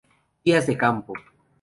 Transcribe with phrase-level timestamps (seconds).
[0.45, 1.13] Días de Campo.